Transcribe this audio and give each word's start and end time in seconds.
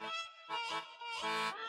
Ha 0.00 1.67